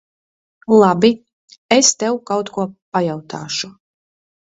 Labi. 0.79 1.11
Es 1.77 1.87
tev 2.01 2.13
kaut 2.33 2.47
ko 2.59 2.69
pajautāšu. 2.91 3.67